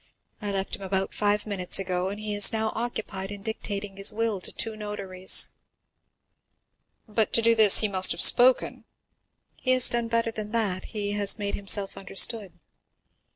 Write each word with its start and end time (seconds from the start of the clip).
I 0.41 0.51
left 0.51 0.75
him 0.75 0.81
about 0.81 1.13
five 1.13 1.45
minutes 1.45 1.77
ago, 1.77 2.09
and 2.09 2.19
he 2.19 2.33
is 2.33 2.51
now 2.51 2.71
occupied 2.73 3.29
in 3.29 3.43
dictating 3.43 3.97
his 3.97 4.11
will 4.11 4.41
to 4.41 4.51
two 4.51 4.75
notaries." 4.75 5.51
"But 7.07 7.31
to 7.33 7.41
do 7.43 7.53
this 7.53 7.81
he 7.81 7.87
must 7.87 8.11
have 8.11 8.21
spoken?" 8.21 8.85
"He 9.57 9.73
has 9.73 9.89
done 9.89 10.07
better 10.07 10.31
than 10.31 10.53
that—he 10.53 11.11
has 11.11 11.37
made 11.37 11.53
himself 11.53 11.97
understood." 11.97 12.53